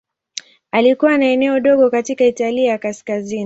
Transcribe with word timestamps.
Alikuwa 0.71 1.17
na 1.17 1.25
eneo 1.25 1.59
dogo 1.59 1.89
katika 1.89 2.25
Italia 2.25 2.69
ya 2.71 2.77
Kaskazini. 2.77 3.39